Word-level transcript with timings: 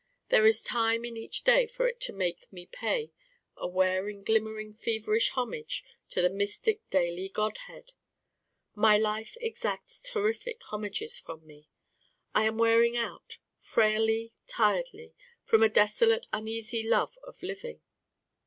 There 0.29 0.47
is 0.47 0.63
time 0.63 1.05
in 1.05 1.15
each 1.15 1.43
day 1.43 1.67
for 1.67 1.87
it 1.87 1.99
to 2.01 2.11
make 2.11 2.51
me 2.51 2.65
pay 2.65 3.11
a 3.55 3.67
wearing 3.67 4.23
glimmering 4.23 4.73
feverish 4.73 5.29
homage 5.29 5.85
to 6.09 6.23
the 6.23 6.29
mystic 6.31 6.81
daily 6.89 7.29
godhead. 7.29 7.91
My 8.73 8.97
life 8.97 9.37
exacts 9.41 10.01
terrific 10.01 10.63
homages 10.63 11.19
from 11.19 11.45
me. 11.45 11.69
I 12.33 12.45
am 12.45 12.57
wearing 12.57 12.97
out 12.97 13.37
frailly, 13.59 14.33
tiredly, 14.47 15.13
from 15.43 15.61
a 15.61 15.69
desolate 15.69 16.25
uneasy 16.33 16.81
love 16.81 17.19
of 17.27 17.43
living. 17.43 17.81